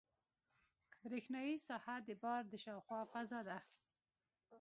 برېښنایي 1.03 1.55
ساحه 1.67 1.95
د 2.07 2.09
بار 2.23 2.43
د 2.51 2.53
شاوخوا 2.63 3.01
فضا 3.13 3.39
ده. 3.49 3.57